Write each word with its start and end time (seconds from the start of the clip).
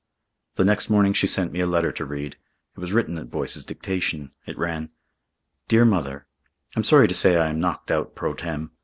The 0.55 0.65
next 0.65 0.89
morning 0.89 1.13
she 1.13 1.27
sent 1.27 1.51
me 1.51 1.59
a 1.59 1.67
letter 1.67 1.91
to 1.91 2.05
read. 2.05 2.35
It 2.75 2.79
was 2.79 2.91
written 2.91 3.19
at 3.19 3.29
Boyce's 3.29 3.63
dictation. 3.63 4.31
It 4.47 4.57
ran: 4.57 4.89
"Dear 5.67 5.85
Mother: 5.85 6.25
"I'm 6.75 6.83
sorry 6.83 7.07
to 7.07 7.13
say 7.13 7.37
I 7.37 7.49
am 7.49 7.59
knocked 7.59 7.91
out 7.91 8.15
pro 8.15 8.33
tem. 8.33 8.71